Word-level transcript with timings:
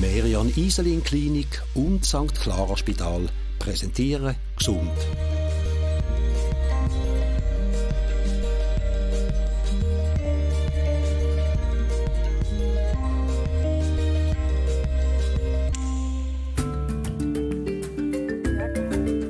Merian 0.00 0.50
Iselin 0.56 1.04
Klinik 1.04 1.62
und 1.74 2.04
St. 2.04 2.34
Clara 2.40 2.76
Spital 2.76 3.28
präsentieren 3.58 4.36
gesund. 4.56 4.90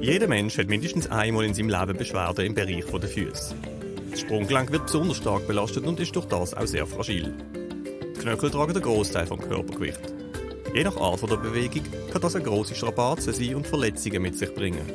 Jeder 0.01 0.29
Mensch 0.29 0.59
hat 0.59 0.69
mindestens 0.69 1.11
einmal 1.11 1.45
in 1.45 1.55
seinem 1.55 1.71
Leben 1.71 1.97
Beschwerden 1.97 2.47
im 2.47 2.55
Bereich 2.55 2.85
der 2.85 3.09
Füße. 3.09 3.55
Das 4.11 4.21
Sprunggelenk 4.21 4.71
wird 4.71 4.87
besonders 4.87 5.17
stark 5.17 5.47
belastet 5.49 5.85
und 5.87 5.99
ist 5.99 6.15
durch 6.15 6.27
das 6.27 6.55
auch 6.55 6.67
sehr 6.67 6.87
fragil. 6.87 7.35
Die 8.17 8.21
Knöchel 8.21 8.51
tragen 8.51 8.75
den 8.75 8.83
Großteil 8.83 9.27
vom 9.27 9.41
Körpergewicht. 9.41 10.21
Je 10.75 10.85
nach 10.85 10.96
Art 10.96 11.21
der 11.31 11.36
Bewegung 11.36 11.82
kann 12.11 12.22
das 12.22 12.35
eine 12.35 12.44
grosse 12.44 12.75
Strapazen 12.75 13.35
sein 13.35 13.57
und 13.57 13.67
Verletzungen 13.67 14.22
mit 14.22 14.39
sich 14.39 14.54
bringen. 14.54 14.90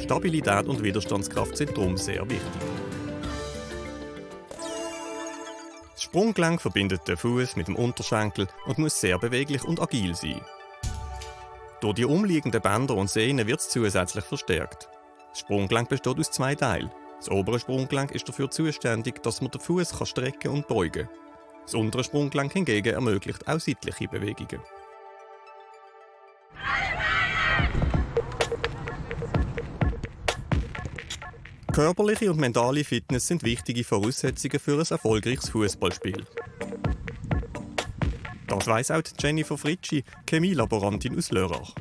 Stabilität 0.00 0.66
und 0.68 0.80
Widerstandskraft 0.80 1.56
sind 1.56 1.76
darum 1.76 1.96
sehr 1.96 2.22
wichtig. 2.30 2.40
Das 5.92 6.02
Sprunggelenk 6.04 6.62
verbindet 6.62 7.08
den 7.08 7.16
Fuß 7.16 7.56
mit 7.56 7.66
dem 7.66 7.74
Unterschenkel 7.74 8.46
und 8.66 8.78
muss 8.78 9.00
sehr 9.00 9.18
beweglich 9.18 9.64
und 9.64 9.82
agil 9.82 10.14
sein. 10.14 10.40
Durch 11.80 11.94
die 11.94 12.04
umliegenden 12.04 12.62
Bänder 12.62 12.94
und 12.94 13.10
Sehnen 13.10 13.48
wird 13.48 13.58
es 13.58 13.70
zusätzlich 13.70 14.24
verstärkt. 14.24 14.88
Das 15.30 15.40
Sprunggelenk 15.40 15.88
besteht 15.88 16.18
aus 16.18 16.30
zwei 16.30 16.54
Teilen. 16.54 16.92
Das 17.18 17.28
obere 17.28 17.58
Sprunggelenk 17.58 18.12
ist 18.12 18.28
dafür 18.28 18.52
zuständig, 18.52 19.20
dass 19.24 19.40
man 19.40 19.50
den 19.50 19.60
Fuß 19.60 19.94
strecken 20.08 20.52
und 20.52 20.68
beugen 20.68 21.06
kann. 21.06 21.16
Das 21.64 21.74
untere 21.74 22.04
Sprunggelenk 22.04 22.52
hingegen 22.52 22.94
ermöglicht 22.94 23.48
auch 23.48 23.58
seitliche 23.58 24.06
Bewegungen. 24.06 24.62
Körperliche 31.78 32.28
und 32.28 32.40
mentale 32.40 32.82
Fitness 32.82 33.28
sind 33.28 33.44
wichtige 33.44 33.84
Voraussetzungen 33.84 34.58
für 34.58 34.80
ein 34.80 34.84
erfolgreiches 34.90 35.50
Fußballspiel. 35.50 36.24
Das 38.48 38.66
weiss 38.66 38.90
auch 38.90 39.00
Jennifer 39.16 39.56
Fritschi, 39.56 40.02
Chemielaborantin 40.28 41.16
aus 41.16 41.30
Lörrach. 41.30 41.72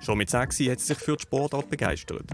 Schon 0.00 0.16
mit 0.16 0.30
sechs 0.30 0.58
hat 0.60 0.80
sie 0.80 0.94
sich 0.94 0.96
für 0.96 1.18
die 1.18 1.24
Sportart 1.24 1.68
begeistert. 1.68 2.24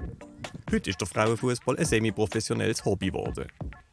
Heute 0.71 0.91
ist 0.91 1.01
der 1.01 1.09
Frauenfußball 1.09 1.77
ein 1.77 1.85
semi-professionelles 1.85 2.85
Hobby 2.85 3.09
geworden. 3.09 3.49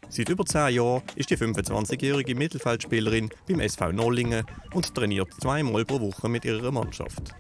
Seit 0.08 0.30
über 0.30 0.46
zehn 0.46 0.76
Jahren 0.76 1.02
ist 1.16 1.32
die 1.32 1.38
25-jährige 1.38 2.36
Mittelfeldspielerin 2.36 3.32
beim 3.48 3.62
SV 3.62 3.94
Nollingen 3.94 4.46
und 4.76 4.94
trainiert 4.94 5.34
zweimal 5.42 5.86
pro 5.86 6.00
Woche 6.00 6.30
mit 6.30 6.46
ihrer 6.46 6.72
Mannschaft. 6.72 7.34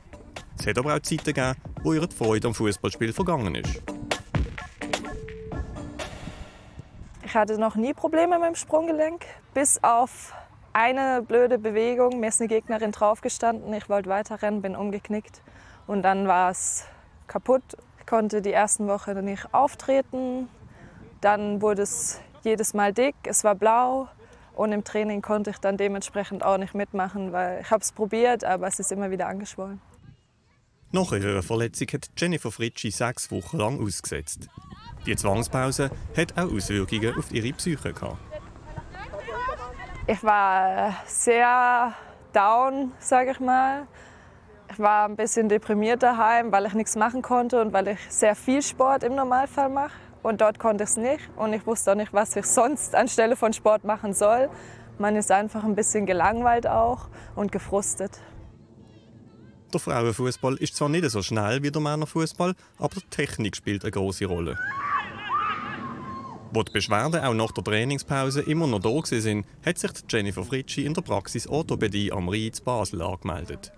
Es 0.57 0.65
hat 0.65 0.79
aber 0.79 0.95
auch 0.95 1.01
Zeiten 1.01 1.23
gegeben, 1.23 1.53
wo 1.83 1.93
ihre 1.93 2.09
Freude 2.09 2.47
am 2.47 2.55
Fußballspiel 2.55 3.13
vergangen 3.13 3.53
ist. 3.53 3.83
Ich 7.31 7.37
hatte 7.37 7.57
noch 7.57 7.77
nie 7.77 7.93
Probleme 7.93 8.37
mit 8.39 8.49
dem 8.49 8.55
Sprunggelenk, 8.55 9.25
bis 9.53 9.81
auf 9.81 10.33
eine 10.73 11.21
blöde 11.25 11.57
Bewegung. 11.57 12.19
Mir 12.19 12.27
ist 12.27 12.41
eine 12.41 12.49
Gegnerin 12.49 12.91
draufgestanden. 12.91 13.73
Ich 13.73 13.87
wollte 13.87 14.09
weiterrennen, 14.09 14.61
bin 14.61 14.75
umgeknickt. 14.75 15.41
Und 15.87 16.01
dann 16.01 16.27
war 16.27 16.51
es 16.51 16.83
kaputt. 17.27 17.63
Ich 17.99 18.05
konnte 18.05 18.41
die 18.41 18.51
ersten 18.51 18.89
Wochen 18.89 19.23
nicht 19.23 19.53
auftreten. 19.53 20.49
Dann 21.21 21.61
wurde 21.61 21.83
es 21.83 22.19
jedes 22.43 22.73
Mal 22.73 22.91
dick. 22.91 23.15
Es 23.23 23.45
war 23.45 23.55
blau. 23.55 24.09
Und 24.53 24.73
im 24.73 24.83
Training 24.83 25.21
konnte 25.21 25.51
ich 25.51 25.57
dann 25.59 25.77
dementsprechend 25.77 26.43
auch 26.43 26.57
nicht 26.57 26.75
mitmachen, 26.75 27.31
weil 27.31 27.61
ich 27.61 27.71
habe 27.71 27.81
es 27.81 27.93
probiert, 27.93 28.43
aber 28.43 28.67
es 28.67 28.77
ist 28.77 28.91
immer 28.91 29.09
wieder 29.09 29.27
angeschwollen. 29.27 29.79
Nach 30.91 31.13
ihrer 31.13 31.43
Verletzung 31.43 31.87
hat 31.93 32.09
Jennifer 32.17 32.51
Fritschi 32.51 32.91
sechs 32.91 33.31
Wochen 33.31 33.57
lang 33.57 33.81
ausgesetzt. 33.81 34.49
Die 35.05 35.15
Zwangspause 35.15 35.89
hat 36.15 36.37
auch 36.37 36.51
Auswirkungen 36.51 37.17
auf 37.17 37.31
ihre 37.31 37.51
Psyche 37.53 37.93
gehabt. 37.93 38.17
Ich 40.07 40.23
war 40.23 40.95
sehr 41.05 41.93
down, 42.33 42.91
sage 42.99 43.31
ich 43.31 43.39
mal. 43.39 43.87
Ich 44.71 44.79
war 44.79 45.05
ein 45.05 45.15
bisschen 45.15 45.49
deprimiert 45.49 46.03
daheim, 46.03 46.51
weil 46.51 46.65
ich 46.65 46.73
nichts 46.73 46.95
machen 46.95 47.21
konnte 47.21 47.61
und 47.61 47.73
weil 47.73 47.89
ich 47.89 47.99
sehr 48.09 48.35
viel 48.35 48.61
Sport 48.61 49.03
im 49.03 49.15
Normalfall 49.15 49.69
mache. 49.69 49.93
Und 50.23 50.39
dort 50.41 50.59
konnte 50.59 50.83
ich 50.83 50.91
es 50.91 50.97
nicht. 50.97 51.29
Und 51.35 51.53
ich 51.53 51.65
wusste 51.65 51.91
auch 51.91 51.95
nicht, 51.95 52.13
was 52.13 52.35
ich 52.35 52.45
sonst 52.45 52.95
anstelle 52.95 53.35
von 53.35 53.53
Sport 53.53 53.83
machen 53.83 54.13
soll. 54.13 54.49
Man 54.99 55.15
ist 55.15 55.31
einfach 55.31 55.63
ein 55.63 55.75
bisschen 55.75 56.05
gelangweilt 56.05 56.67
auch 56.67 57.09
und 57.35 57.51
gefrustet. 57.51 58.19
Der 59.73 59.79
Frauenfußball 59.79 60.55
ist 60.57 60.75
zwar 60.75 60.89
nicht 60.89 61.09
so 61.09 61.21
schnell 61.21 61.63
wie 61.63 61.71
der 61.71 61.81
Männerfußball, 61.81 62.53
aber 62.77 62.95
die 62.95 63.07
Technik 63.09 63.55
spielt 63.55 63.83
eine 63.83 63.91
große 63.91 64.25
Rolle. 64.25 64.57
Wo 66.53 66.63
die 66.63 66.71
Beschwerden 66.73 67.23
auch 67.23 67.33
nach 67.33 67.51
der 67.53 67.63
Trainingspause 67.63 68.41
immer 68.41 68.67
noch 68.67 68.79
da 68.79 68.89
waren, 68.89 69.45
hat 69.65 69.77
sich 69.77 69.91
Jennifer 70.09 70.43
Fritschi 70.43 70.85
in 70.85 70.93
der 70.93 71.01
Praxis 71.01 71.47
Orthopädie 71.47 72.11
am 72.11 72.27
Rhein 72.27 72.51
zu 72.51 72.61
Basel 72.63 73.01
angemeldet. 73.01 73.71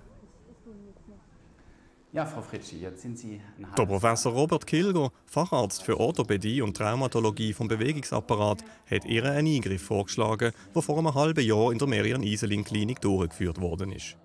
Ja, 2.12 2.26
Frau 2.26 2.42
Fritschi, 2.42 2.80
jetzt 2.80 3.02
sind 3.02 3.18
Sie 3.18 3.42
Der 3.78 3.86
Professor 3.86 4.34
Robert 4.34 4.66
Kilger, 4.66 5.12
Facharzt 5.26 5.84
für 5.84 6.00
Orthopädie 6.00 6.62
und 6.62 6.78
Traumatologie 6.78 7.54
vom 7.54 7.68
Bewegungsapparat, 7.68 8.64
hat 8.90 9.06
ihr 9.06 9.24
einen 9.26 9.48
Eingriff 9.48 9.84
vorgeschlagen, 9.84 10.52
der 10.76 10.82
vor 10.82 10.98
einem 10.98 11.14
halben 11.14 11.44
Jahr 11.46 11.72
in 11.72 11.78
der 11.78 11.88
Merian 11.88 12.24
Iselin 12.24 12.64
Klinik 12.64 13.02
durchgeführt 13.02 13.62
worden 13.62 13.92
ist. 13.92 14.16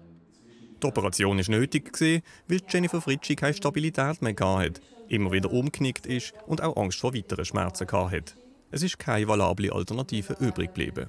Die 0.82 0.86
Operation 0.86 1.38
war 1.38 1.50
nötig, 1.50 1.90
weil 2.00 2.60
Jennifer 2.68 3.00
Fritschi 3.00 3.34
keine 3.34 3.54
Stabilität 3.54 4.22
mehr 4.22 4.34
hatte, 4.38 4.80
immer 5.08 5.32
wieder 5.32 5.52
umknickt 5.52 6.06
ist 6.06 6.32
und 6.46 6.62
auch 6.62 6.76
Angst 6.76 7.00
vor 7.00 7.14
weiteren 7.14 7.44
Schmerzen 7.44 7.90
hatte. 7.90 8.34
Es 8.70 8.82
ist 8.82 8.98
keine 8.98 9.26
valable 9.26 9.72
Alternative 9.72 10.34
übrig 10.34 10.74
geblieben. 10.74 11.08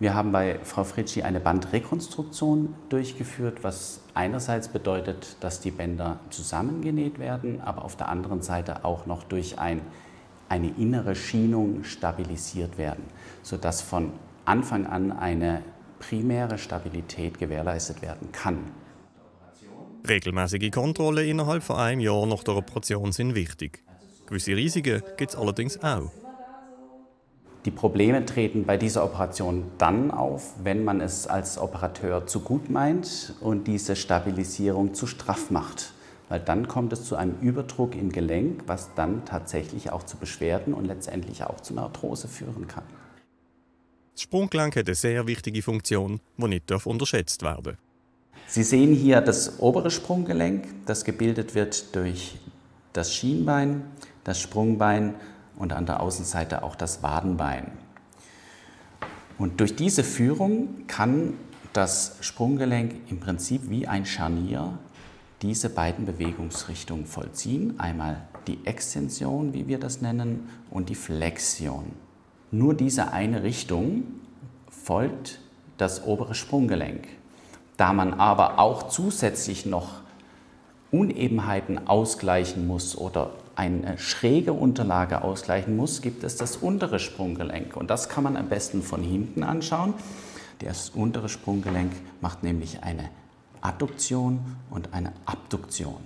Wir 0.00 0.12
haben 0.12 0.32
bei 0.32 0.58
Frau 0.64 0.84
Fritschi 0.84 1.22
eine 1.22 1.40
Bandrekonstruktion 1.40 2.74
durchgeführt, 2.88 3.62
was 3.62 4.00
einerseits 4.12 4.68
bedeutet, 4.68 5.36
dass 5.40 5.60
die 5.60 5.70
Bänder 5.70 6.18
zusammengenäht 6.30 7.18
werden, 7.18 7.60
aber 7.60 7.84
auf 7.84 7.96
der 7.96 8.08
anderen 8.08 8.42
Seite 8.42 8.84
auch 8.84 9.06
noch 9.06 9.22
durch 9.22 9.58
ein, 9.58 9.80
eine 10.48 10.68
innere 10.76 11.14
Schienung 11.14 11.84
stabilisiert 11.84 12.76
werden, 12.76 13.04
sodass 13.42 13.80
von 13.80 14.12
Anfang 14.44 14.84
an 14.86 15.12
eine 15.12 15.62
primäre 15.98 16.58
Stabilität 16.58 17.38
gewährleistet 17.38 18.02
werden 18.02 18.32
kann. 18.32 18.58
Regelmäßige 20.06 20.70
Kontrollen 20.70 21.26
innerhalb 21.26 21.62
von 21.62 21.76
einem 21.76 22.00
Jahr 22.00 22.26
nach 22.26 22.44
der 22.44 22.56
Operation 22.56 23.12
sind 23.12 23.34
wichtig. 23.34 23.82
Gewisse 24.26 24.56
Risiken 24.56 25.02
gibt 25.16 25.30
es 25.30 25.36
allerdings 25.36 25.82
auch. 25.82 26.10
Die 27.64 27.70
Probleme 27.70 28.26
treten 28.26 28.64
bei 28.64 28.76
dieser 28.76 29.02
Operation 29.02 29.64
dann 29.78 30.10
auf, 30.10 30.52
wenn 30.62 30.84
man 30.84 31.00
es 31.00 31.26
als 31.26 31.56
Operateur 31.56 32.26
zu 32.26 32.40
gut 32.40 32.68
meint 32.68 33.32
und 33.40 33.66
diese 33.66 33.96
Stabilisierung 33.96 34.92
zu 34.92 35.06
straff 35.06 35.50
macht. 35.50 35.94
Weil 36.28 36.40
dann 36.40 36.68
kommt 36.68 36.92
es 36.92 37.04
zu 37.04 37.16
einem 37.16 37.38
Überdruck 37.40 37.94
im 37.94 38.12
Gelenk, 38.12 38.64
was 38.66 38.90
dann 38.94 39.24
tatsächlich 39.24 39.90
auch 39.90 40.02
zu 40.02 40.18
Beschwerden 40.18 40.74
und 40.74 40.84
letztendlich 40.84 41.44
auch 41.44 41.60
zu 41.60 41.72
einer 41.72 41.84
Arthrose 41.84 42.28
führen 42.28 42.66
kann. 42.68 42.84
Sprunggelenk 44.24 44.74
hat 44.76 44.86
eine 44.86 44.94
sehr 44.94 45.26
wichtige 45.26 45.60
Funktion, 45.60 46.18
die 46.38 46.48
nicht 46.48 46.72
unterschätzt 46.86 47.42
werden 47.42 47.62
darf. 47.64 47.76
Sie 48.46 48.62
sehen 48.62 48.94
hier 48.94 49.20
das 49.20 49.60
obere 49.60 49.90
Sprunggelenk, 49.90 50.66
das 50.86 51.04
gebildet 51.04 51.54
wird 51.54 51.94
durch 51.94 52.36
das 52.94 53.14
Schienbein, 53.14 53.84
das 54.24 54.40
Sprungbein 54.40 55.14
und 55.56 55.74
an 55.74 55.84
der 55.84 56.00
Außenseite 56.00 56.62
auch 56.62 56.74
das 56.74 57.02
Wadenbein. 57.02 57.72
Und 59.36 59.60
durch 59.60 59.76
diese 59.76 60.02
Führung 60.02 60.86
kann 60.86 61.34
das 61.74 62.16
Sprunggelenk 62.20 62.94
im 63.10 63.20
Prinzip 63.20 63.68
wie 63.68 63.86
ein 63.86 64.06
Scharnier 64.06 64.78
diese 65.42 65.68
beiden 65.68 66.06
Bewegungsrichtungen 66.06 67.04
vollziehen. 67.04 67.78
Einmal 67.78 68.26
die 68.46 68.64
Extension, 68.64 69.52
wie 69.52 69.68
wir 69.68 69.78
das 69.78 70.00
nennen, 70.00 70.48
und 70.70 70.88
die 70.88 70.94
Flexion. 70.94 71.92
Nur 72.54 72.74
diese 72.74 73.10
eine 73.12 73.42
Richtung 73.42 74.04
folgt 74.68 75.40
das 75.76 76.04
obere 76.04 76.36
Sprunggelenk. 76.36 77.08
Da 77.76 77.92
man 77.92 78.14
aber 78.14 78.60
auch 78.60 78.86
zusätzlich 78.86 79.66
noch 79.66 79.88
Unebenheiten 80.92 81.88
ausgleichen 81.88 82.68
muss 82.68 82.96
oder 82.96 83.32
eine 83.56 83.98
schräge 83.98 84.52
Unterlage 84.52 85.22
ausgleichen 85.22 85.76
muss, 85.76 86.00
gibt 86.00 86.22
es 86.22 86.36
das 86.36 86.56
untere 86.56 87.00
Sprunggelenk. 87.00 87.76
Und 87.76 87.90
das 87.90 88.08
kann 88.08 88.22
man 88.22 88.36
am 88.36 88.48
besten 88.48 88.82
von 88.82 89.02
hinten 89.02 89.42
anschauen. 89.42 89.92
Das 90.60 90.90
untere 90.90 91.28
Sprunggelenk 91.28 91.90
macht 92.20 92.44
nämlich 92.44 92.84
eine 92.84 93.08
Adduktion 93.62 94.38
und 94.70 94.94
eine 94.94 95.12
Abduktion. 95.26 96.04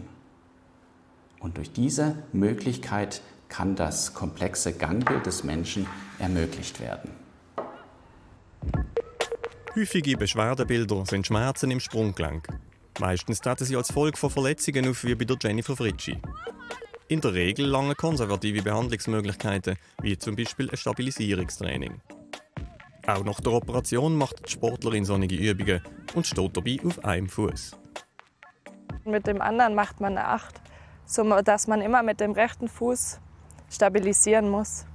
Und 1.40 1.58
durch 1.58 1.72
diese 1.72 2.14
Möglichkeit 2.32 3.20
kann 3.48 3.76
das 3.76 4.14
komplexe 4.14 4.72
Gangbild 4.72 5.26
des 5.26 5.44
Menschen 5.44 5.86
ermöglicht 6.18 6.80
werden. 6.80 7.10
Häufige 9.74 10.16
Beschwerdebilder 10.16 11.06
sind 11.06 11.26
Schmerzen 11.26 11.70
im 11.70 11.80
Sprunggelenk. 11.80 12.48
Meistens 12.98 13.40
treten 13.40 13.64
sie 13.64 13.76
als 13.76 13.92
Folge 13.92 14.18
von 14.18 14.30
Verletzungen 14.30 14.88
auf, 14.88 15.04
wie 15.04 15.14
bei 15.14 15.24
der 15.24 15.36
Jennifer 15.40 15.76
Fritschi. 15.76 16.18
In 17.06 17.20
der 17.20 17.32
Regel 17.32 17.66
lange 17.66 17.94
konservative 17.94 18.62
Behandlungsmöglichkeiten, 18.62 19.76
wie 20.02 20.18
zum 20.18 20.36
Beispiel 20.36 20.68
ein 20.68 20.76
Stabilisierungstraining. 20.76 22.00
Auch 23.06 23.24
nach 23.24 23.40
der 23.40 23.52
Operation 23.52 24.16
macht 24.16 24.46
die 24.46 24.52
Sportlerin 24.52 25.04
sonnige 25.04 25.36
Übungen 25.36 25.80
und 26.14 26.26
steht 26.26 26.56
dabei 26.56 26.76
auf 26.84 27.02
einem 27.04 27.28
Fuß. 27.28 27.76
Mit 29.04 29.26
dem 29.26 29.40
anderen 29.40 29.74
macht 29.74 30.00
man 30.00 30.18
eine 30.18 30.26
Acht, 30.26 30.60
sodass 31.06 31.66
man 31.68 31.80
immer 31.80 32.02
mit 32.02 32.20
dem 32.20 32.32
rechten 32.32 32.68
Fuß 32.68 33.20
stabilisieren 33.70 34.48
muss. 34.48 34.86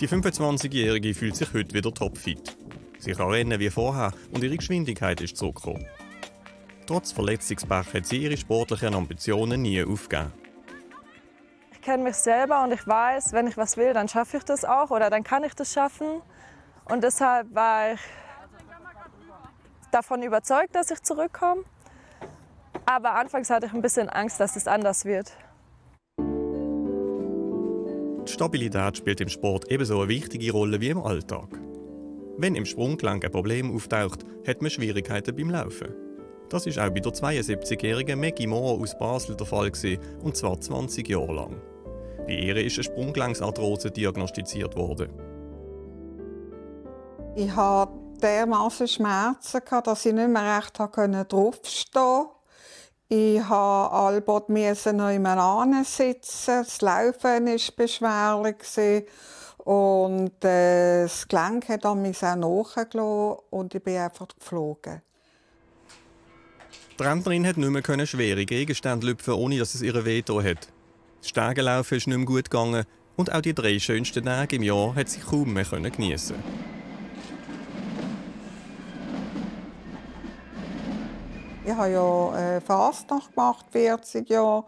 Die 0.00 0.08
25-Jährige 0.08 1.14
fühlt 1.14 1.36
sich 1.36 1.52
heute 1.54 1.72
wieder 1.74 1.92
topfit. 1.92 2.56
Sie 2.98 3.12
kann 3.12 3.28
rennen 3.28 3.60
wie 3.60 3.70
vorher 3.70 4.12
und 4.32 4.42
ihre 4.42 4.56
Geschwindigkeit 4.56 5.20
ist 5.20 5.36
zurückgekommen. 5.36 5.86
Trotz 6.86 7.12
Verletzungspech 7.12 7.94
hat 7.94 8.06
sie 8.06 8.18
ihre 8.18 8.36
sportlichen 8.36 8.94
Ambitionen 8.94 9.62
nie 9.62 9.82
aufgegeben. 9.82 10.32
Ich 11.72 11.80
kenne 11.80 12.02
mich 12.02 12.16
selber 12.16 12.64
und 12.64 12.72
ich 12.72 12.86
weiß, 12.86 13.32
wenn 13.32 13.46
ich 13.46 13.56
was 13.56 13.76
will, 13.76 13.92
dann 13.92 14.08
schaffe 14.08 14.38
ich 14.38 14.44
das 14.44 14.64
auch 14.64 14.90
oder 14.90 15.10
dann 15.10 15.22
kann 15.22 15.44
ich 15.44 15.54
das 15.54 15.72
schaffen. 15.72 16.22
Und 16.86 17.04
deshalb 17.04 17.54
war 17.54 17.92
ich 17.92 18.00
davon 19.90 20.22
überzeugt, 20.22 20.74
dass 20.74 20.90
ich 20.90 21.02
zurückkomme. 21.02 21.62
Aber 22.84 23.14
anfangs 23.14 23.48
hatte 23.48 23.66
ich 23.66 23.72
ein 23.72 23.80
bisschen 23.80 24.08
Angst, 24.08 24.40
dass 24.40 24.56
es 24.56 24.66
anders 24.66 25.04
wird. 25.04 25.32
Stabilität 28.34 28.96
spielt 28.96 29.20
im 29.20 29.28
Sport 29.28 29.70
ebenso 29.70 30.00
eine 30.00 30.08
wichtige 30.08 30.50
Rolle 30.50 30.80
wie 30.80 30.88
im 30.88 30.98
Alltag. 30.98 31.48
Wenn 32.36 32.56
im 32.56 32.66
Sprunggelenk 32.66 33.24
ein 33.24 33.30
Problem 33.30 33.74
auftaucht, 33.74 34.24
hat 34.46 34.60
man 34.60 34.70
Schwierigkeiten 34.70 35.36
beim 35.36 35.50
Laufen. 35.50 35.94
Das 36.48 36.66
ist 36.66 36.78
auch 36.78 36.90
bei 36.90 36.98
der 36.98 37.12
72-jährigen 37.12 38.18
Maggie 38.18 38.48
Moore 38.48 38.82
aus 38.82 38.98
Basel 38.98 39.36
der 39.36 39.46
Fall 39.46 39.70
und 40.22 40.36
zwar 40.36 40.60
20 40.60 41.08
Jahre 41.08 41.32
lang. 41.32 41.62
Bei 42.26 42.32
ihr 42.34 42.56
ist 42.56 42.76
eine 42.76 42.84
Sprunggelenksarthrose 42.84 43.92
diagnostiziert 43.92 44.74
worden. 44.74 45.10
Ich 47.36 47.54
hatte 47.54 47.92
dermaßen 48.20 48.88
Schmerzen, 48.88 49.60
dass 49.84 50.06
ich 50.06 50.12
nicht 50.12 50.28
mehr 50.28 50.58
recht 50.58 50.76
draufstehen 50.76 51.26
konnte. 51.28 52.33
Ich 53.16 53.38
musste 53.38 53.54
albert 53.54 54.48
noch 54.48 55.10
immer 55.10 55.84
sitzen. 55.84 56.64
Das 56.64 56.80
Laufen 56.80 57.46
war 57.46 57.76
beschwerlich. 57.76 59.06
Und 59.58 60.44
äh, 60.44 61.04
das 61.04 61.28
Gelenk 61.28 61.68
hat 61.68 61.84
mich 61.94 62.24
auch 62.24 62.34
nachgelassen 62.34 63.36
und 63.50 63.72
ich 63.72 63.84
bin 63.84 63.98
einfach 63.98 64.26
geflogen. 64.36 65.00
Die 66.98 67.02
Rentnerin 67.04 67.46
hat 67.46 67.56
nicht 67.56 67.70
mehr 67.70 68.06
schwere 68.06 68.44
Gegenstände 68.44 69.06
lüpfen, 69.06 69.34
ohne 69.34 69.60
dass 69.60 69.76
es 69.76 69.82
ihr 69.82 70.04
wehgetan 70.04 70.44
hat. 70.44 70.68
Das 71.20 71.28
Stegenlaufen 71.28 71.98
ist 71.98 72.08
nicht 72.08 72.16
mehr 72.16 72.26
gut 72.26 72.50
gegangen 72.50 72.84
und 73.14 73.32
auch 73.32 73.42
die 73.42 73.54
drei 73.54 73.78
schönsten 73.78 74.24
Tage 74.24 74.56
im 74.56 74.64
Jahr 74.64 74.96
hat 74.96 75.08
sie 75.08 75.20
kaum 75.20 75.52
mehr 75.52 75.64
geniessen. 75.64 76.34
Ich 81.66 81.72
habe 81.72 81.90
ja 81.92 82.56
äh, 82.56 82.60
Fastnacht 82.60 83.34
gemacht, 83.34 83.64
40 83.70 84.28
Jahre. 84.28 84.64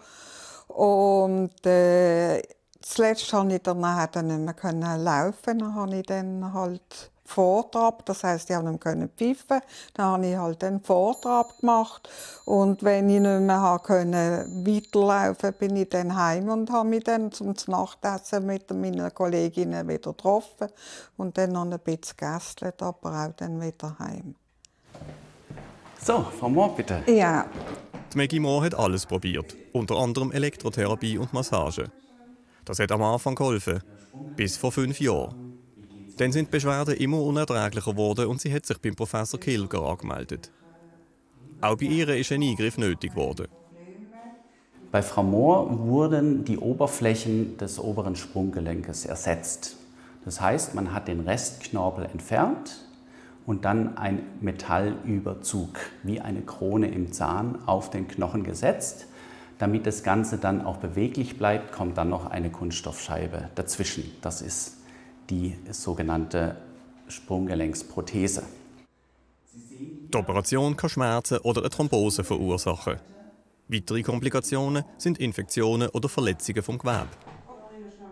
Und 0.68 1.66
äh, 1.66 2.42
zuletzt 2.80 3.30
konnte 3.30 3.56
ich 3.56 3.62
dann 3.62 3.80
nicht 4.26 4.64
mehr 4.64 4.98
laufen. 4.98 5.58
Dann 5.58 5.74
habe 5.74 5.96
ich 5.96 6.06
dann 6.06 6.54
halt 6.54 7.10
Vortrab, 7.26 8.06
das 8.06 8.24
heißt, 8.24 8.48
ich 8.48 8.56
konnte 8.56 8.96
nicht 8.96 9.14
pfeifen. 9.18 9.60
Dann 9.92 10.06
habe 10.06 10.26
ich 10.26 10.36
halt 10.36 10.62
den 10.62 10.80
Vortrab 10.80 11.58
gemacht 11.58 12.08
und 12.44 12.82
wenn 12.82 13.10
ich 13.10 13.20
nicht 13.20 13.40
mehr 13.40 13.80
konnte 13.82 14.46
weiterlaufen, 14.64 15.52
bin 15.58 15.76
ich 15.76 15.90
dann 15.90 16.16
heim 16.16 16.48
und 16.48 16.70
habe 16.70 16.88
mich 16.88 17.04
dann 17.04 17.32
zum 17.32 17.54
Nachtessen 17.66 18.46
mit 18.46 18.70
meinen 18.70 19.12
Kolleginnen 19.12 19.86
wieder 19.88 20.12
getroffen 20.12 20.68
und 21.16 21.36
dann 21.36 21.52
noch 21.52 21.70
ein 21.70 21.78
bisschen 21.80 22.16
gegessen, 22.16 22.72
aber 22.80 23.26
auch 23.26 23.32
dann 23.36 23.60
wieder 23.60 23.98
heim. 23.98 24.36
So, 26.06 26.24
Frau 26.38 26.48
Mohr, 26.48 26.76
bitte. 26.76 27.02
Ja. 27.08 27.46
Die 28.12 28.16
Maggie 28.16 28.38
Mohr 28.38 28.64
hat 28.64 28.76
alles 28.76 29.04
probiert, 29.04 29.56
unter 29.72 29.96
anderem 29.96 30.30
Elektrotherapie 30.30 31.18
und 31.18 31.32
Massage. 31.32 31.90
Das 32.64 32.78
hat 32.78 32.92
am 32.92 33.02
Anfang 33.02 33.34
geholfen, 33.34 33.82
bis 34.36 34.56
vor 34.56 34.70
fünf 34.70 35.00
Jahren. 35.00 35.58
Dann 36.16 36.30
sind 36.30 36.46
die 36.46 36.52
Beschwerden 36.52 36.94
immer 36.94 37.20
unerträglicher 37.20 37.90
geworden 37.90 38.26
und 38.26 38.40
sie 38.40 38.54
hat 38.54 38.66
sich 38.66 38.78
beim 38.78 38.94
Professor 38.94 39.40
Kilger 39.40 39.82
angemeldet. 39.82 40.52
Auch 41.60 41.76
bei 41.76 41.86
ihr 41.86 42.08
ist 42.10 42.30
ein 42.30 42.40
Eingriff 42.40 42.78
nötig 42.78 43.10
geworden. 43.10 43.48
Bei 44.92 45.02
Frau 45.02 45.24
Mohr 45.24 45.76
wurden 45.88 46.44
die 46.44 46.58
Oberflächen 46.58 47.56
des 47.56 47.80
oberen 47.80 48.14
Sprunggelenkes 48.14 49.06
ersetzt. 49.06 49.74
Das 50.24 50.40
heißt, 50.40 50.72
man 50.76 50.92
hat 50.92 51.08
den 51.08 51.22
Restknorpel 51.22 52.06
entfernt 52.06 52.85
und 53.46 53.64
dann 53.64 53.96
ein 53.96 54.22
Metallüberzug 54.40 55.78
wie 56.02 56.20
eine 56.20 56.42
Krone 56.42 56.88
im 56.88 57.12
Zahn 57.12 57.58
auf 57.66 57.90
den 57.90 58.08
Knochen 58.08 58.42
gesetzt. 58.42 59.06
Damit 59.58 59.86
das 59.86 60.02
Ganze 60.02 60.36
dann 60.36 60.64
auch 60.64 60.76
beweglich 60.76 61.38
bleibt, 61.38 61.72
kommt 61.72 61.96
dann 61.96 62.10
noch 62.10 62.26
eine 62.26 62.50
Kunststoffscheibe 62.50 63.50
dazwischen. 63.54 64.04
Das 64.20 64.42
ist 64.42 64.76
die 65.30 65.56
sogenannte 65.70 66.56
Sprunggelenksprothese. 67.08 68.42
Die 70.12 70.16
Operation 70.16 70.76
kann 70.76 70.90
Schmerzen 70.90 71.38
oder 71.38 71.62
eine 71.62 71.70
Thrombose 71.70 72.24
verursachen. 72.24 72.96
Weitere 73.68 74.02
Komplikationen 74.02 74.84
sind 74.98 75.18
Infektionen 75.18 75.88
oder 75.88 76.08
Verletzungen 76.08 76.62
vom 76.62 76.78
Gewebe. 76.78 77.08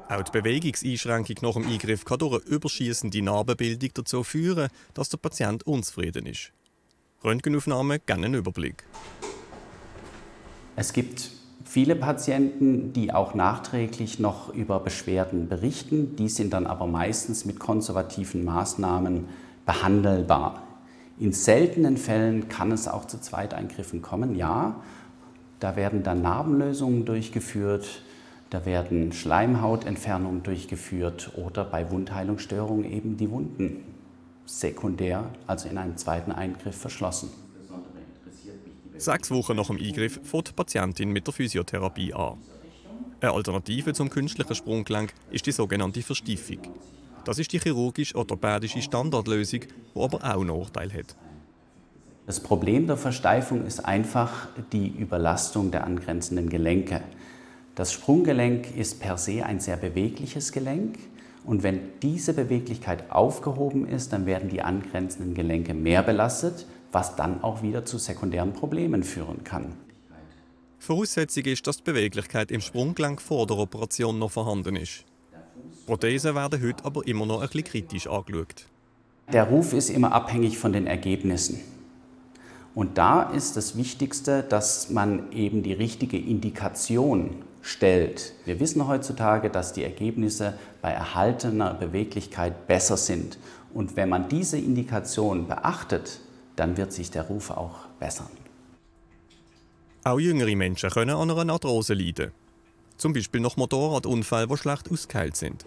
Auch 0.08 0.22
die 0.22 0.32
Bewegungseinschränkung 0.32 1.36
nach 1.40 1.54
dem 1.54 1.66
Eingriff 1.66 2.04
kann 2.04 2.18
durch 2.18 2.34
eine 2.34 2.44
überschießende 2.44 3.22
Narbenbildung 3.22 3.90
dazu 3.94 4.22
führen, 4.22 4.68
dass 4.92 5.08
der 5.08 5.16
Patient 5.18 5.66
unzufrieden 5.66 6.26
ist. 6.26 6.52
Röntgenaufnahmen 7.24 8.00
geben 8.04 8.24
einen 8.24 8.34
Überblick. 8.34 8.84
Es 10.76 10.92
gibt 10.92 11.30
Viele 11.74 11.96
Patienten, 11.96 12.92
die 12.92 13.12
auch 13.12 13.34
nachträglich 13.34 14.20
noch 14.20 14.54
über 14.54 14.78
Beschwerden 14.78 15.48
berichten, 15.48 16.14
die 16.14 16.28
sind 16.28 16.52
dann 16.52 16.68
aber 16.68 16.86
meistens 16.86 17.46
mit 17.46 17.58
konservativen 17.58 18.44
Maßnahmen 18.44 19.24
behandelbar. 19.66 20.62
In 21.18 21.32
seltenen 21.32 21.96
Fällen 21.96 22.48
kann 22.48 22.70
es 22.70 22.86
auch 22.86 23.06
zu 23.06 23.20
Zweiteingriffen 23.20 24.02
kommen, 24.02 24.36
ja. 24.36 24.76
Da 25.58 25.74
werden 25.74 26.02
dann 26.04 26.22
Narbenlösungen 26.22 27.06
durchgeführt, 27.06 28.02
da 28.54 28.64
werden 28.64 29.10
Schleimhautentfernungen 29.10 30.44
durchgeführt 30.44 31.32
oder 31.34 31.64
bei 31.64 31.90
Wundheilungsstörungen 31.90 32.84
eben 32.84 33.16
die 33.16 33.28
Wunden 33.28 33.82
sekundär, 34.46 35.28
also 35.48 35.68
in 35.68 35.76
einem 35.76 35.96
zweiten 35.96 36.30
Eingriff, 36.30 36.76
verschlossen. 36.76 37.30
Sechs 38.96 39.32
Wochen 39.32 39.56
nach 39.56 39.66
dem 39.66 39.78
Eingriff 39.78 40.20
fängt 40.22 40.50
die 40.50 40.52
Patientin 40.52 41.10
mit 41.10 41.26
der 41.26 41.34
Physiotherapie 41.34 42.14
an. 42.14 42.38
Eine 43.20 43.32
Alternative 43.32 43.92
zum 43.92 44.08
künstlichen 44.08 44.54
Sprunggelenk 44.54 45.12
ist 45.32 45.46
die 45.46 45.52
sogenannte 45.52 46.02
Verstiefung. 46.02 46.58
Das 47.24 47.40
ist 47.40 47.52
die 47.52 47.58
chirurgisch-orthopädische 47.58 48.82
Standardlösung, 48.82 49.62
die 49.62 50.00
aber 50.00 50.22
auch 50.22 50.44
Nachteile 50.44 50.94
hat. 50.94 51.16
Das 52.26 52.38
Problem 52.38 52.86
der 52.86 52.98
Versteifung 52.98 53.66
ist 53.66 53.84
einfach 53.84 54.46
die 54.72 54.86
Überlastung 54.86 55.72
der 55.72 55.84
angrenzenden 55.84 56.48
Gelenke. 56.48 57.02
Das 57.74 57.92
Sprunggelenk 57.92 58.76
ist 58.76 59.00
per 59.00 59.18
se 59.18 59.44
ein 59.44 59.60
sehr 59.60 59.76
bewegliches 59.76 60.52
Gelenk 60.52 60.98
und 61.44 61.62
wenn 61.62 61.80
diese 62.02 62.32
Beweglichkeit 62.32 63.10
aufgehoben 63.10 63.86
ist, 63.88 64.12
dann 64.12 64.26
werden 64.26 64.48
die 64.48 64.62
angrenzenden 64.62 65.34
Gelenke 65.34 65.74
mehr 65.74 66.02
belastet 66.02 66.66
was 66.94 67.16
dann 67.16 67.42
auch 67.42 67.62
wieder 67.62 67.84
zu 67.84 67.98
sekundären 67.98 68.52
Problemen 68.52 69.02
führen 69.02 69.44
kann. 69.44 69.74
Voraussetzung 70.78 71.44
ist, 71.44 71.66
dass 71.66 71.78
die 71.78 71.82
Beweglichkeit 71.82 72.50
im 72.50 72.60
Sprunggelenk 72.60 73.20
vor 73.20 73.46
der 73.46 73.58
Operation 73.58 74.18
noch 74.18 74.30
vorhanden 74.30 74.76
ist. 74.76 75.04
Prothesen 75.86 76.34
werden 76.34 76.62
heute 76.62 76.84
aber 76.84 77.06
immer 77.06 77.26
noch 77.26 77.40
ein 77.40 77.48
bisschen 77.48 77.64
kritisch 77.64 78.06
angeschaut. 78.06 78.66
Der 79.32 79.44
Ruf 79.44 79.72
ist 79.72 79.90
immer 79.90 80.12
abhängig 80.12 80.58
von 80.58 80.72
den 80.72 80.86
Ergebnissen. 80.86 81.60
Und 82.74 82.98
da 82.98 83.22
ist 83.22 83.56
das 83.56 83.76
Wichtigste, 83.76 84.42
dass 84.42 84.90
man 84.90 85.32
eben 85.32 85.62
die 85.62 85.72
richtige 85.72 86.18
Indikation 86.18 87.30
stellt. 87.64 88.34
Wir 88.44 88.60
wissen 88.60 88.86
heutzutage, 88.86 89.50
dass 89.50 89.72
die 89.72 89.82
Ergebnisse 89.82 90.54
bei 90.82 90.90
erhaltener 90.90 91.74
Beweglichkeit 91.74 92.66
besser 92.66 92.96
sind. 92.96 93.38
Und 93.72 93.96
wenn 93.96 94.10
man 94.10 94.28
diese 94.28 94.58
Indikation 94.58 95.48
beachtet, 95.48 96.20
dann 96.56 96.76
wird 96.76 96.92
sich 96.92 97.10
der 97.10 97.22
Ruf 97.22 97.50
auch 97.50 97.86
bessern. 97.98 98.28
Auch 100.04 100.20
jüngere 100.20 100.54
Menschen 100.54 100.90
können 100.90 101.16
an 101.16 101.30
einer 101.30 101.54
Arthrose 101.54 101.94
leiden. 101.94 102.32
Zum 102.98 103.14
Beispiel 103.14 103.40
nach 103.40 103.56
Motorradunfällen, 103.56 104.48
die 104.50 104.56
schlecht 104.58 104.92
ausgeheilt 104.92 105.36
sind. 105.36 105.64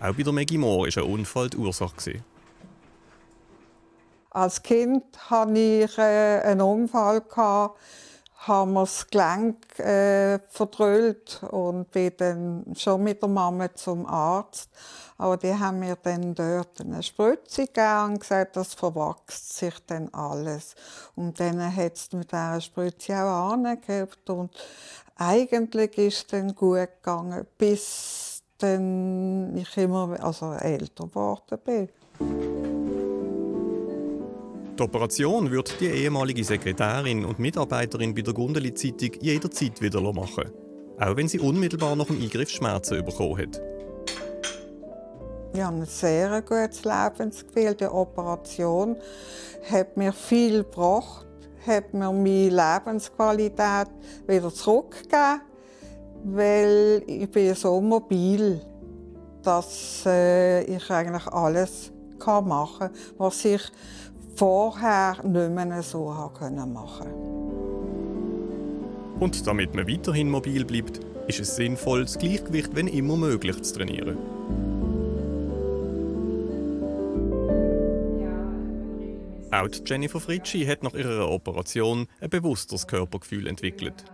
Auch 0.00 0.14
bei 0.14 0.22
der 0.22 0.32
Maggie 0.32 0.58
Moore 0.58 0.88
war 0.94 1.02
ein 1.02 1.10
Unfall 1.10 1.50
die 1.50 1.56
Ursache. 1.56 2.22
Als 4.30 4.62
Kind 4.62 5.02
hatte 5.30 5.58
ich 5.58 5.98
äh, 5.98 6.40
einen 6.44 6.60
Unfall, 6.60 7.22
gehabt, 7.22 7.78
haben 8.38 8.74
wir 8.74 8.80
das 8.80 9.06
Gelenk 9.08 9.78
äh, 9.78 10.38
verdrüllt 10.48 11.42
und 11.50 11.90
bin 11.90 12.12
dann 12.16 12.64
schon 12.76 13.02
mit 13.02 13.22
der 13.22 13.28
Mama 13.28 13.74
zum 13.74 14.06
Arzt. 14.06 14.70
Aber 15.18 15.36
die 15.36 15.54
haben 15.54 15.78
mir 15.78 15.96
dann 15.96 16.34
dort 16.34 16.80
eine 16.80 17.02
Spritze 17.02 17.66
gegeben 17.66 18.12
und 18.12 18.20
gesagt, 18.20 18.56
das 18.56 18.74
verwachst 18.74 19.56
sich 19.56 19.74
dann 19.86 20.12
alles. 20.12 20.74
Und 21.14 21.40
dann 21.40 21.74
hat 21.74 21.94
es 21.94 22.12
mit 22.12 22.30
dieser 22.30 22.60
Spritze 22.60 23.14
auch 23.14 23.52
angehabt. 23.52 24.28
Und 24.28 24.52
eigentlich 25.16 25.96
ist 25.98 26.16
es 26.16 26.26
dann 26.26 26.54
gut 26.54 26.88
gegangen, 27.02 27.46
bis 27.56 28.42
dann 28.58 29.56
ich 29.56 29.76
immer 29.76 30.16
also 30.22 30.52
älter 30.52 31.06
geworden 31.06 31.58
bin. 31.64 31.88
Die 34.78 34.82
Operation 34.82 35.50
wird 35.50 35.80
die 35.80 35.86
ehemalige 35.86 36.44
Sekretärin 36.44 37.24
und 37.24 37.38
Mitarbeiterin 37.38 38.14
bei 38.14 38.20
der 38.20 38.34
Gundeli 38.34 38.74
Zeitung 38.74 39.10
jederzeit 39.22 39.80
wieder 39.80 40.02
machen. 40.12 40.50
Auch 40.98 41.16
wenn 41.16 41.28
sie 41.28 41.40
unmittelbar 41.40 41.96
nach 41.96 42.06
dem 42.06 42.20
Eingriff 42.20 42.50
Schmerzen 42.50 43.02
bekommen 43.02 43.38
hat. 43.38 43.60
Ich 45.54 45.62
habe 45.62 45.76
ein 45.78 45.86
sehr 45.86 46.42
gutes 46.42 46.84
Lebensgefühl. 46.84 47.74
Die 47.74 47.86
Operation 47.86 48.96
hat 49.70 49.96
mir 49.96 50.12
viel 50.12 50.58
gebracht, 50.58 51.26
hat 51.66 51.94
mir 51.94 52.12
meine 52.12 52.50
Lebensqualität 52.50 53.88
wieder 54.26 54.52
zurückgegeben, 54.52 55.40
weil 56.24 57.02
ich 57.06 57.30
bin 57.30 57.54
so 57.54 57.80
mobil, 57.80 58.60
dass 59.42 60.02
äh, 60.04 60.64
ich 60.64 60.90
eigentlich 60.90 61.26
alles 61.28 61.92
machen 62.26 62.78
kann, 62.78 62.90
was 63.18 63.44
ich 63.44 63.62
vorher 64.36 65.16
nicht 65.22 65.50
mehr 65.50 65.82
so 65.82 66.08
machen 66.08 67.12
Und 69.18 69.46
damit 69.46 69.74
man 69.74 69.88
weiterhin 69.88 70.30
mobil 70.30 70.64
bleibt, 70.64 71.00
ist 71.26 71.40
es 71.40 71.56
sinnvoll, 71.56 72.02
das 72.02 72.18
Gleichgewicht 72.18 72.76
wenn 72.76 72.86
immer 72.86 73.16
möglich 73.16 73.62
zu 73.62 73.74
trainieren. 73.74 74.18
Auch 79.50 79.68
Jennifer 79.86 80.20
Fritschi 80.20 80.66
hat 80.66 80.82
nach 80.82 80.92
ihrer 80.92 81.30
Operation 81.30 82.08
ein 82.20 82.28
bewusstes 82.28 82.86
Körpergefühl 82.86 83.46
entwickelt. 83.46 84.04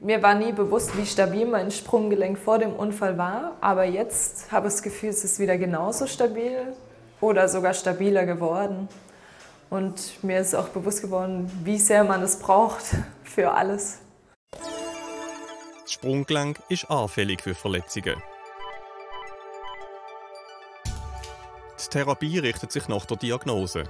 Mir 0.00 0.20
war 0.20 0.34
nie 0.34 0.50
bewusst, 0.50 0.98
wie 0.98 1.06
stabil 1.06 1.46
mein 1.46 1.70
Sprunggelenk 1.70 2.36
vor 2.36 2.58
dem 2.58 2.72
Unfall 2.72 3.16
war, 3.16 3.56
aber 3.60 3.84
jetzt 3.84 4.50
habe 4.50 4.66
ich 4.66 4.74
das 4.74 4.82
Gefühl, 4.82 5.10
es 5.10 5.22
ist 5.22 5.38
wieder 5.38 5.56
genauso 5.56 6.08
stabil 6.08 6.74
oder 7.22 7.48
sogar 7.48 7.72
stabiler 7.72 8.26
geworden. 8.26 8.88
Und 9.70 10.22
mir 10.22 10.40
ist 10.40 10.54
auch 10.54 10.68
bewusst 10.68 11.00
geworden, 11.00 11.50
wie 11.64 11.78
sehr 11.78 12.04
man 12.04 12.22
es 12.22 12.38
braucht 12.38 12.84
für 13.24 13.52
alles. 13.52 14.00
Das 14.50 15.92
Sprunggelenk 15.92 16.60
ist 16.68 16.90
anfällig 16.90 17.40
für 17.40 17.54
Verletzungen. 17.54 18.16
Die 20.84 21.88
Therapie 21.88 22.38
richtet 22.38 22.72
sich 22.72 22.88
nach 22.88 23.06
der 23.06 23.16
Diagnose. 23.16 23.84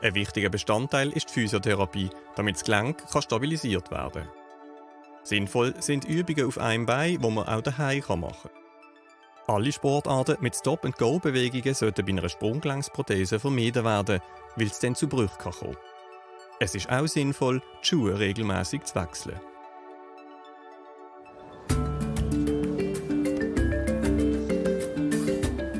Ein 0.00 0.14
wichtiger 0.14 0.48
Bestandteil 0.48 1.12
ist 1.12 1.28
die 1.28 1.32
Physiotherapie, 1.34 2.10
damit 2.34 2.56
das 2.56 2.64
Gelenk 2.64 3.02
stabilisiert 3.20 3.90
werden 3.90 4.24
kann. 4.24 4.28
Sinnvoll 5.22 5.74
sind 5.80 6.04
Übungen 6.04 6.46
auf 6.46 6.58
einem 6.58 6.86
Bein, 6.86 7.20
die 7.20 7.30
man 7.30 7.46
auch 7.46 7.60
daheim 7.60 8.02
machen 8.20 8.50
kann. 8.50 8.61
Alle 9.48 9.72
Sportarten 9.72 10.36
mit 10.40 10.54
Stop-and-Go-Bewegungen 10.54 11.74
sollten 11.74 12.06
bei 12.06 12.12
einer 12.12 12.28
Sprunggelenksprothese 12.28 13.40
vermieden 13.40 13.84
werden, 13.84 14.20
weil 14.54 14.66
es 14.66 14.78
dann 14.78 14.94
zu 14.94 15.08
Brüchen 15.08 15.36
kommen 15.38 15.74
kann. 15.74 15.76
Es 16.60 16.76
ist 16.76 16.88
auch 16.88 17.08
sinnvoll, 17.08 17.60
die 17.82 17.88
Schuhe 17.88 18.18
regelmäßig 18.18 18.84
zu 18.84 18.94
wechseln. 18.94 19.40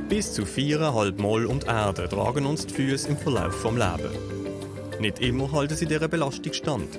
Bis 0.09 0.33
zu 0.33 0.45
viereinhalb 0.45 1.23
um 1.23 1.61
die 1.61 1.67
Erde 1.67 2.09
tragen 2.09 2.47
uns 2.47 2.67
die 2.67 2.75
Füße 2.75 3.11
im 3.11 3.17
Verlauf 3.17 3.63
des 3.63 3.73
Lebens. 3.73 4.19
Nicht 4.99 5.21
immer 5.21 5.51
halten 5.53 5.77
sie 5.77 5.87
dieser 5.87 6.09
Belastung 6.09 6.53
stand. 6.53 6.99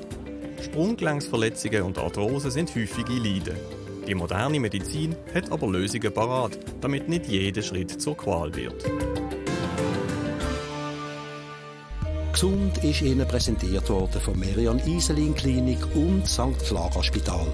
Sprunggelenksverletzungen 0.61 1.83
und 1.83 1.97
Arthrose 1.97 2.51
sind 2.51 2.73
häufige 2.73 3.13
Leiden. 3.13 3.82
Die 4.07 4.15
moderne 4.15 4.59
Medizin 4.59 5.15
hat 5.33 5.51
aber 5.51 5.67
Lösungen 5.67 6.13
parat, 6.13 6.57
damit 6.81 7.07
nicht 7.07 7.27
jeder 7.27 7.61
Schritt 7.61 8.01
zur 8.01 8.17
Qual 8.17 8.53
wird. 8.53 8.83
Gesund 12.33 12.83
ist 12.83 13.01
Ihnen 13.01 13.27
präsentiert 13.27 13.89
worden 13.89 14.19
von 14.19 14.37
Merian 14.37 14.79
Iselin 14.85 15.33
Klinik 15.33 15.79
und 15.95 16.27
St. 16.27 16.59
Clara 16.67 17.01
Spital. 17.01 17.47